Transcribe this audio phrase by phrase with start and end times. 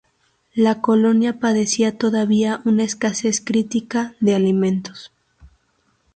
[0.55, 5.11] La colonia padecía todavía una escasez crítica de alimentos.